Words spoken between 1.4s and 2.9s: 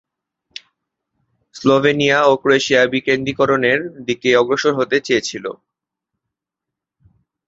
Slovenia ও Croatia